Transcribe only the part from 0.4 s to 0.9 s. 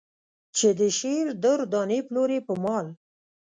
چې د